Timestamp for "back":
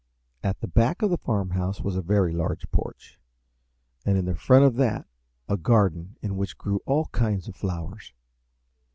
0.67-1.03